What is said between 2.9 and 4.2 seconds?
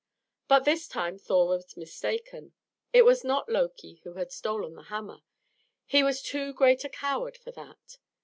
It was not Loki who